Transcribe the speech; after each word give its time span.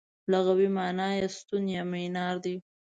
لغوي 0.31 0.67
مانا 0.77 1.07
یې 1.17 1.27
ستون 1.37 1.63
یا 1.75 1.83
مینار 1.91 2.35
دی. 2.43 2.55